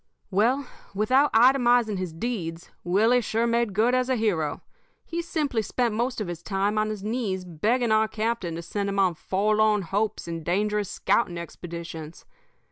"Well, 0.31 0.65
without 0.95 1.31
itemizing 1.31 1.99
his 1.99 2.11
deeds, 2.11 2.71
Willie 2.83 3.21
sure 3.21 3.45
made 3.45 3.75
good 3.75 3.93
as 3.93 4.09
a 4.09 4.15
hero. 4.15 4.63
He 5.05 5.21
simply 5.21 5.61
spent 5.61 5.93
most 5.93 6.19
of 6.19 6.27
his 6.27 6.41
time 6.41 6.79
on 6.79 6.89
his 6.89 7.03
knees 7.03 7.45
begging 7.45 7.91
our 7.91 8.07
captain 8.07 8.55
to 8.55 8.63
send 8.63 8.89
him 8.89 8.97
on 8.97 9.13
forlorn 9.13 9.83
hopes 9.83 10.27
and 10.27 10.43
dangerous 10.43 10.89
scouting 10.89 11.37
expeditions. 11.37 12.25